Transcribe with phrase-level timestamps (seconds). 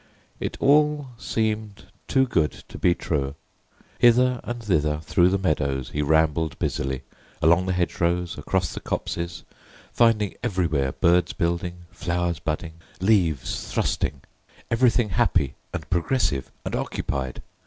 [0.39, 3.35] It all seemed too good to be true.
[3.99, 7.03] Hither and thither through the meadows he rambled busily,
[7.39, 9.43] along the hedgerows, across the copses,
[9.93, 17.43] finding everywhere birds building, flowers budding, leaves thrusting—everything happy, and progressive, and occupied.